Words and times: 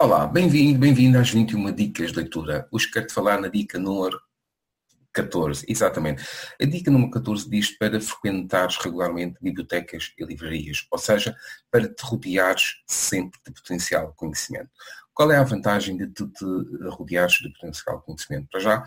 Olá, 0.00 0.28
bem-vindo, 0.28 0.78
bem-vindo 0.78 1.18
às 1.18 1.28
21 1.28 1.72
dicas 1.72 2.12
de 2.12 2.18
leitura. 2.18 2.68
Hoje 2.70 2.88
quero-te 2.88 3.12
falar 3.12 3.40
na 3.40 3.48
dica 3.48 3.80
número 3.80 4.16
14, 5.12 5.66
exatamente. 5.68 6.24
A 6.62 6.64
dica 6.64 6.88
número 6.88 7.10
14 7.10 7.50
diz 7.50 7.76
para 7.76 8.00
frequentares 8.00 8.76
regularmente 8.76 9.38
bibliotecas 9.42 10.12
e 10.16 10.24
livrarias, 10.24 10.86
ou 10.88 10.98
seja, 11.00 11.36
para 11.68 11.88
te 11.88 12.00
rodeares 12.04 12.80
sempre 12.86 13.40
de 13.44 13.52
potencial 13.52 14.14
conhecimento. 14.14 14.70
Qual 15.12 15.32
é 15.32 15.36
a 15.36 15.42
vantagem 15.42 15.96
de 15.96 16.06
tu 16.06 16.28
te 16.28 16.44
rodeares 16.90 17.34
de 17.40 17.52
potencial 17.54 18.00
conhecimento? 18.00 18.46
Para 18.52 18.60
já, 18.60 18.84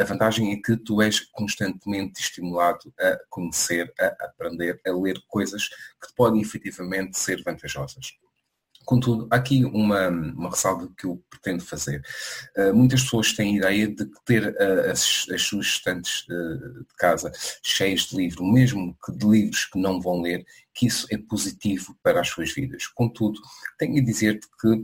a 0.00 0.02
vantagem 0.02 0.52
é 0.52 0.56
que 0.56 0.76
tu 0.76 1.00
és 1.00 1.20
constantemente 1.20 2.20
estimulado 2.20 2.92
a 2.98 3.16
conhecer, 3.30 3.94
a 3.96 4.06
aprender, 4.24 4.80
a 4.84 4.90
ler 4.90 5.22
coisas 5.28 5.68
que 5.68 6.12
podem 6.16 6.42
efetivamente 6.42 7.16
ser 7.16 7.40
vantajosas. 7.44 8.20
Contudo, 8.84 9.28
há 9.30 9.36
aqui 9.36 9.64
uma, 9.64 10.08
uma 10.08 10.50
ressalva 10.50 10.90
que 10.96 11.06
eu 11.06 11.22
pretendo 11.30 11.62
fazer. 11.64 12.02
Uh, 12.56 12.74
muitas 12.74 13.02
pessoas 13.02 13.32
têm 13.32 13.54
a 13.54 13.58
ideia 13.58 13.88
de 13.88 14.06
ter 14.24 14.48
uh, 14.48 14.90
as, 14.90 15.26
as, 15.30 15.42
suas 15.42 15.66
estantes 15.66 16.26
uh, 16.28 16.80
de 16.80 16.94
casa 16.96 17.32
cheias 17.62 18.02
de 18.02 18.16
livros, 18.16 18.52
mesmo 18.52 18.96
que 19.04 19.12
de 19.12 19.26
livros 19.26 19.64
que 19.66 19.78
não 19.78 20.00
vão 20.00 20.20
ler, 20.20 20.44
que 20.74 20.86
isso 20.86 21.06
é 21.10 21.18
positivo 21.18 21.96
para 22.02 22.20
as 22.20 22.28
suas 22.28 22.52
vidas. 22.52 22.86
Contudo, 22.86 23.40
tenho 23.78 24.00
a 24.00 24.04
dizer-te 24.04 24.48
que, 24.58 24.82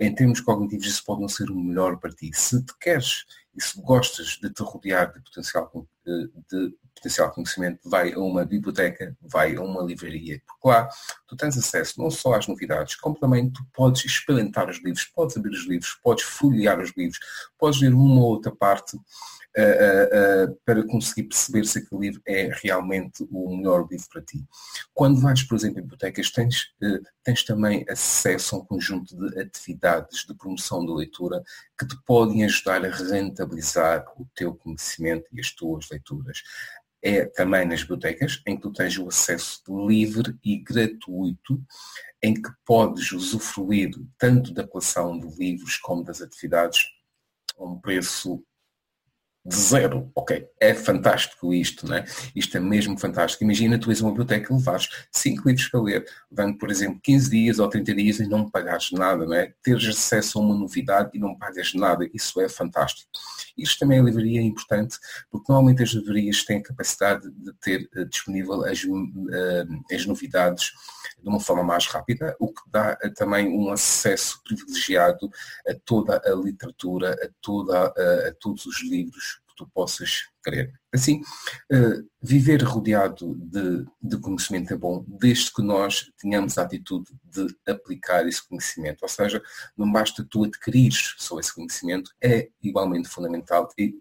em 0.00 0.14
termos 0.14 0.40
cognitivos, 0.40 0.86
isso 0.86 1.04
pode 1.04 1.20
não 1.20 1.28
ser 1.28 1.50
o 1.50 1.60
melhor 1.60 1.98
para 1.98 2.10
ti. 2.10 2.30
Se 2.32 2.64
te 2.64 2.72
queres 2.80 3.24
e 3.54 3.62
se 3.62 3.78
gostas 3.82 4.38
de 4.40 4.48
te 4.50 4.62
rodear 4.62 5.12
de 5.12 5.20
potencial, 5.20 5.86
de 6.06 6.74
potencial 6.98 7.30
conhecimento, 7.30 7.88
vai 7.88 8.12
a 8.12 8.18
uma 8.18 8.44
biblioteca, 8.44 9.16
vai 9.20 9.56
a 9.56 9.60
uma 9.60 9.82
livraria, 9.82 10.40
porque 10.46 10.68
lá 10.68 10.88
tu 11.26 11.36
tens 11.36 11.56
acesso 11.56 12.00
não 12.00 12.10
só 12.10 12.34
às 12.34 12.46
novidades, 12.46 12.96
como 12.96 13.18
também 13.18 13.50
tu 13.50 13.64
podes 13.72 14.04
experimentar 14.04 14.68
os 14.68 14.82
livros, 14.82 15.04
podes 15.04 15.36
abrir 15.36 15.50
os 15.50 15.66
livros, 15.66 15.98
podes 16.02 16.24
folhear 16.24 16.80
os 16.80 16.92
livros, 16.96 17.18
podes 17.58 17.80
ler 17.80 17.94
uma 17.94 18.20
ou 18.20 18.28
outra 18.28 18.54
parte 18.54 18.96
uh, 18.96 20.46
uh, 20.46 20.50
uh, 20.50 20.60
para 20.64 20.86
conseguir 20.86 21.24
perceber 21.24 21.64
se 21.64 21.78
aquele 21.78 22.00
livro 22.00 22.22
é 22.26 22.50
realmente 22.62 23.26
o 23.30 23.56
melhor 23.56 23.86
livro 23.90 24.06
para 24.12 24.22
ti. 24.22 24.44
Quando 24.94 25.20
vais, 25.20 25.42
por 25.42 25.56
exemplo, 25.56 25.78
a 25.78 25.82
bibliotecas, 25.82 26.30
tens, 26.30 26.66
tens 27.22 27.44
também 27.44 27.84
acesso 27.88 28.56
a 28.56 28.58
um 28.58 28.64
conjunto 28.64 29.16
de 29.16 29.40
atividades 29.40 30.24
de 30.26 30.34
promoção 30.34 30.84
da 30.84 30.94
leitura 30.94 31.42
que 31.78 31.86
te 31.86 31.96
podem 32.04 32.44
ajudar 32.44 32.84
a 32.84 32.90
rentabilizar 32.90 34.04
o 34.16 34.26
teu 34.34 34.54
conhecimento 34.54 35.26
e 35.32 35.40
as 35.40 35.50
tuas 35.50 35.88
leituras 35.90 36.42
é 37.02 37.24
também 37.24 37.66
nas 37.66 37.82
bibliotecas, 37.82 38.42
em 38.46 38.56
que 38.56 38.62
tu 38.62 38.72
tens 38.72 38.98
o 38.98 39.08
acesso 39.08 39.62
livre 39.86 40.36
e 40.44 40.56
gratuito, 40.58 41.62
em 42.22 42.34
que 42.34 42.50
podes 42.64 43.12
usufruir 43.12 43.90
tanto 44.18 44.52
da 44.52 44.66
coleção 44.66 45.18
de 45.18 45.28
livros 45.36 45.76
como 45.76 46.02
das 46.02 46.20
atividades 46.20 46.80
a 47.56 47.64
um 47.64 47.80
preço 47.80 48.44
de 49.48 49.56
zero. 49.56 50.10
Ok, 50.14 50.46
é 50.60 50.74
fantástico 50.74 51.54
isto, 51.54 51.86
não 51.86 51.96
é? 51.96 52.04
Isto 52.36 52.58
é 52.58 52.60
mesmo 52.60 52.98
fantástico. 52.98 53.42
Imagina 53.42 53.78
tu 53.78 53.90
és 53.90 54.00
uma 54.02 54.10
biblioteca 54.10 54.52
e 54.52 54.56
levares 54.56 54.88
5 55.10 55.48
livros 55.48 55.68
para 55.68 55.80
ler, 55.80 56.06
dando, 56.30 56.58
por 56.58 56.70
exemplo, 56.70 57.00
15 57.02 57.30
dias 57.30 57.58
ou 57.58 57.68
30 57.68 57.94
dias 57.94 58.20
e 58.20 58.28
não 58.28 58.50
pagares 58.50 58.92
nada, 58.92 59.24
não 59.24 59.34
é? 59.34 59.54
Teres 59.62 59.86
acesso 59.88 60.38
a 60.38 60.42
uma 60.42 60.54
novidade 60.54 61.10
e 61.14 61.18
não 61.18 61.36
pagas 61.36 61.72
nada, 61.72 62.08
isso 62.12 62.38
é 62.40 62.48
fantástico. 62.48 63.08
Isto 63.56 63.80
também 63.80 63.98
é 63.98 64.02
livraria 64.02 64.40
importante, 64.42 64.98
porque 65.30 65.50
normalmente 65.50 65.82
as 65.82 65.90
livrarias 65.90 66.44
têm 66.44 66.58
a 66.58 66.62
capacidade 66.62 67.28
de 67.30 67.52
ter 67.54 67.88
uh, 67.96 68.04
disponível 68.04 68.64
as, 68.64 68.84
uh, 68.84 69.84
as 69.92 70.06
novidades 70.06 70.72
de 71.20 71.28
uma 71.28 71.40
forma 71.40 71.64
mais 71.64 71.86
rápida, 71.86 72.36
o 72.38 72.48
que 72.52 72.62
dá 72.70 72.96
uh, 73.02 73.14
também 73.14 73.48
um 73.48 73.70
acesso 73.70 74.40
privilegiado 74.44 75.28
a 75.66 75.74
toda 75.84 76.22
a 76.24 76.34
literatura, 76.34 77.14
a, 77.14 77.28
toda, 77.40 77.86
a 77.86 78.34
todos 78.38 78.64
os 78.66 78.82
livros 78.82 79.37
tu 79.58 79.68
possas 79.74 80.28
querer. 80.42 80.72
Assim, 80.94 81.20
viver 82.22 82.62
rodeado 82.62 83.34
de, 83.34 83.84
de 84.00 84.16
conhecimento 84.18 84.72
é 84.72 84.76
bom, 84.76 85.04
desde 85.06 85.52
que 85.52 85.60
nós 85.60 86.10
tenhamos 86.16 86.56
a 86.56 86.62
atitude 86.62 87.10
de 87.24 87.46
aplicar 87.66 88.26
esse 88.26 88.46
conhecimento. 88.48 89.02
Ou 89.02 89.08
seja, 89.08 89.42
não 89.76 89.90
basta 89.90 90.24
tu 90.24 90.44
adquirires 90.44 91.16
só 91.18 91.38
esse 91.40 91.52
conhecimento, 91.52 92.12
é 92.22 92.48
igualmente 92.62 93.08
fundamental 93.08 93.68
e 93.76 93.94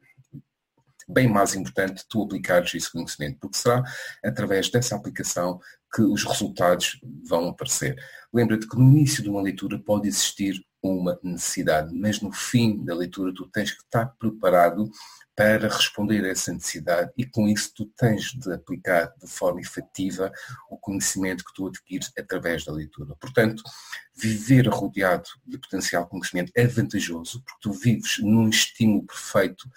bem 1.09 1.27
mais 1.27 1.55
importante 1.55 2.05
tu 2.07 2.21
aplicares 2.23 2.73
esse 2.75 2.91
conhecimento, 2.91 3.39
porque 3.39 3.57
será 3.57 3.81
através 4.23 4.69
dessa 4.69 4.95
aplicação 4.95 5.59
que 5.93 6.01
os 6.01 6.23
resultados 6.23 6.99
vão 7.25 7.47
aparecer. 7.47 7.95
Lembra-te 8.31 8.67
que 8.67 8.77
no 8.77 8.83
início 8.83 9.23
de 9.23 9.29
uma 9.29 9.41
leitura 9.41 9.79
pode 9.79 10.07
existir 10.07 10.61
uma 10.89 11.19
necessidade, 11.23 11.93
mas 11.93 12.21
no 12.21 12.31
fim 12.31 12.83
da 12.83 12.95
leitura 12.95 13.33
tu 13.33 13.47
tens 13.47 13.71
que 13.71 13.81
estar 13.81 14.05
preparado 14.17 14.89
para 15.35 15.67
responder 15.67 16.25
a 16.25 16.29
essa 16.29 16.51
necessidade 16.51 17.11
e 17.15 17.23
com 17.23 17.47
isso 17.47 17.71
tu 17.75 17.85
tens 17.95 18.33
de 18.33 18.51
aplicar 18.51 19.13
de 19.21 19.27
forma 19.27 19.61
efetiva 19.61 20.31
o 20.67 20.77
conhecimento 20.77 21.43
que 21.45 21.53
tu 21.53 21.67
adquires 21.67 22.11
através 22.17 22.65
da 22.65 22.73
leitura. 22.73 23.15
Portanto, 23.19 23.61
viver 24.15 24.67
rodeado 24.67 25.29
de 25.45 25.59
potencial 25.59 26.07
conhecimento 26.07 26.51
é 26.55 26.65
vantajoso 26.65 27.43
porque 27.43 27.61
tu 27.61 27.71
vives 27.71 28.17
num 28.19 28.49
estímulo 28.49 29.05
perfeito 29.05 29.69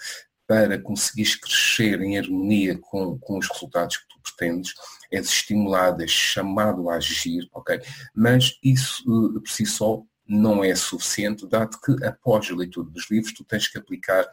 para 0.51 0.81
conseguires 0.81 1.37
crescer 1.37 2.01
em 2.01 2.19
harmonia 2.19 2.77
com, 2.77 3.17
com 3.19 3.39
os 3.39 3.47
resultados 3.47 3.99
que 3.99 4.09
tu 4.09 4.21
pretendes, 4.21 4.75
és 5.09 5.29
estimulado, 5.29 6.03
és 6.03 6.11
chamado 6.11 6.91
a 6.91 6.97
agir, 6.97 7.49
ok? 7.53 7.81
Mas 8.13 8.59
isso 8.61 9.05
uh, 9.07 9.41
por 9.41 9.49
si 9.49 9.65
só 9.65 10.03
não 10.31 10.63
é 10.63 10.73
suficiente, 10.77 11.45
dado 11.45 11.77
que 11.81 12.05
após 12.05 12.49
a 12.49 12.55
leitura 12.55 12.89
dos 12.89 13.11
livros 13.11 13.35
tu 13.35 13.43
tens 13.45 13.67
que 13.67 13.77
aplicar 13.77 14.25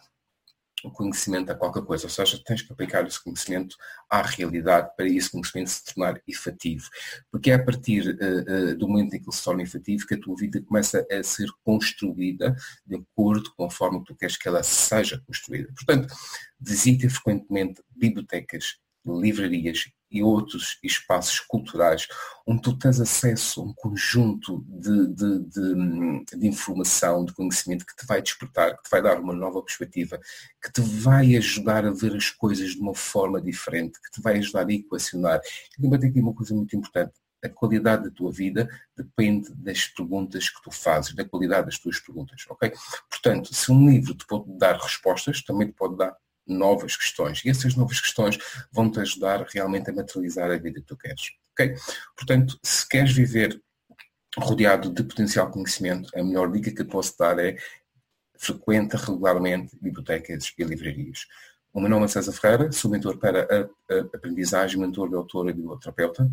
o 0.83 0.91
conhecimento 0.91 1.51
a 1.51 1.55
qualquer 1.55 1.81
coisa, 1.83 2.05
ou 2.05 2.09
seja, 2.09 2.39
tens 2.45 2.61
que 2.61 2.71
aplicar 2.71 3.05
esse 3.07 3.21
conhecimento 3.21 3.75
à 4.07 4.21
realidade 4.21 4.91
para 4.95 5.07
esse 5.07 5.31
conhecimento 5.31 5.71
se 5.71 5.83
tornar 5.85 6.21
efetivo. 6.27 6.87
Porque 7.31 7.49
é 7.49 7.55
a 7.55 7.65
partir 7.65 8.07
uh, 8.09 8.73
uh, 8.73 8.77
do 8.77 8.87
momento 8.87 9.15
em 9.15 9.19
que 9.19 9.25
ele 9.25 9.35
se 9.35 9.43
torna 9.43 9.63
efetivo 9.63 10.05
que 10.05 10.13
a 10.13 10.19
tua 10.19 10.35
vida 10.35 10.61
começa 10.61 11.03
a 11.11 11.23
ser 11.23 11.49
construída 11.63 12.55
de 12.85 12.95
acordo 12.95 13.49
que 13.49 14.05
tu 14.05 14.15
queres 14.15 14.37
que 14.37 14.47
ela 14.47 14.61
seja 14.61 15.19
construída. 15.25 15.73
Portanto, 15.73 16.13
visita 16.59 17.09
frequentemente 17.09 17.81
bibliotecas, 17.95 18.77
livrarias 19.03 19.89
e 20.09 20.23
outros 20.23 20.77
espaços 20.83 21.39
culturais 21.39 22.07
onde 22.45 22.61
tu 22.61 22.77
tens 22.77 22.99
acesso 22.99 23.61
a 23.61 23.63
um 23.65 23.73
conjunto 23.73 24.63
de, 24.67 25.07
de, 25.07 25.39
de, 25.39 26.37
de, 26.37 26.47
informação, 26.47 27.25
de 27.25 27.33
conhecimento 27.33 27.85
que 27.85 27.95
te 27.95 28.05
vai 28.05 28.21
despertar, 28.21 28.77
que 28.77 28.83
te 28.83 28.89
vai 28.89 29.01
dar 29.01 29.19
uma 29.19 29.33
nova 29.33 29.61
perspectiva, 29.61 30.17
que 30.63 30.71
te 30.71 30.81
vai 30.81 31.35
ajudar 31.35 31.85
a 31.85 31.91
ver 31.91 32.15
as 32.15 32.29
coisas 32.29 32.71
de 32.71 32.79
uma 32.79 32.95
forma 32.95 33.41
diferente, 33.41 33.99
que 34.01 34.11
te 34.11 34.21
vai 34.21 34.37
ajudar 34.37 34.65
a 34.65 34.73
equacionar. 34.73 35.41
E 35.77 35.81
também 35.81 36.09
aqui 36.09 36.21
uma 36.21 36.33
coisa 36.33 36.55
muito 36.55 36.73
importante. 36.75 37.11
A 37.43 37.49
qualidade 37.49 38.05
da 38.05 38.11
tua 38.11 38.31
vida 38.31 38.67
depende 38.95 39.53
das 39.53 39.85
perguntas 39.85 40.49
que 40.49 40.61
tu 40.63 40.71
fazes, 40.71 41.13
da 41.13 41.25
qualidade 41.25 41.67
das 41.67 41.77
tuas 41.77 41.99
perguntas, 41.99 42.45
ok? 42.49 42.73
Portanto, 43.09 43.53
se 43.53 43.71
um 43.71 43.89
livro 43.89 44.15
te 44.15 44.25
pode 44.25 44.45
dar 44.57 44.77
respostas, 44.77 45.43
também 45.43 45.67
te 45.67 45.73
pode 45.73 45.97
dar 45.97 46.15
novas 46.47 46.95
questões. 46.95 47.43
E 47.43 47.49
essas 47.49 47.75
novas 47.75 47.99
questões 47.99 48.37
vão-te 48.71 48.99
ajudar 48.99 49.45
realmente 49.53 49.89
a 49.89 49.93
materializar 49.93 50.49
a 50.51 50.57
vida 50.57 50.79
que 50.79 50.87
tu 50.87 50.97
queres. 50.97 51.31
Okay? 51.53 51.75
Portanto, 52.15 52.57
se 52.63 52.87
queres 52.87 53.11
viver 53.11 53.61
rodeado 54.37 54.93
de 54.93 55.03
potencial 55.03 55.49
conhecimento, 55.49 56.09
a 56.15 56.23
melhor 56.23 56.51
dica 56.51 56.71
que 56.71 56.83
posso 56.83 57.17
dar 57.17 57.39
é 57.39 57.57
frequenta 58.37 58.97
regularmente 58.97 59.75
bibliotecas 59.81 60.53
e 60.57 60.63
livrarias. 60.63 61.25
O 61.73 61.79
meu 61.79 61.89
nome 61.89 62.05
é 62.05 62.07
César 62.07 62.31
Ferreira, 62.31 62.71
sou 62.71 62.89
mentor 62.89 63.17
para 63.17 63.43
a, 63.43 63.93
a 63.93 63.99
aprendizagem, 64.15 64.79
mentor 64.79 65.09
de 65.09 65.15
autora 65.15 65.49
e 65.49 65.53
biblioterapeuta. 65.53 66.29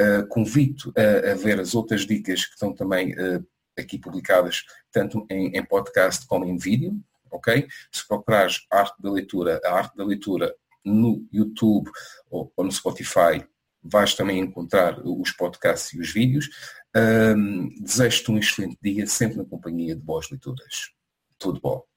Uh, 0.00 0.26
convido 0.28 0.92
a, 0.96 1.32
a, 1.32 1.34
ver 1.34 1.60
as 1.60 1.74
outras 1.74 2.02
dicas 2.02 2.44
que 2.44 2.54
estão 2.54 2.72
também 2.72 3.12
uh, 3.12 3.44
aqui 3.78 3.98
publicadas, 3.98 4.64
tanto 4.90 5.24
em, 5.30 5.56
em 5.56 5.64
podcast 5.64 6.26
como 6.26 6.44
em 6.44 6.56
vídeo, 6.56 7.00
ok? 7.34 7.66
Se 7.92 8.06
procurares 8.06 8.66
arte 8.70 9.00
da 9.00 9.10
leitura, 9.10 9.60
a 9.64 9.72
arte 9.72 9.96
da 9.96 10.04
leitura 10.04 10.54
no 10.84 11.26
YouTube 11.32 11.90
ou, 12.30 12.52
ou 12.56 12.64
no 12.64 12.72
Spotify, 12.72 13.44
vais 13.82 14.14
também 14.14 14.38
encontrar 14.38 15.00
os 15.04 15.30
podcasts 15.32 15.92
e 15.92 16.00
os 16.00 16.12
vídeos. 16.12 16.48
Um, 16.96 17.68
Desejo-te 17.80 18.30
um 18.30 18.38
excelente 18.38 18.78
dia, 18.80 19.06
sempre 19.06 19.36
na 19.36 19.44
companhia 19.44 19.94
de 19.94 20.02
boas 20.02 20.30
leituras. 20.30 20.90
Tudo 21.38 21.60
bom. 21.60 21.93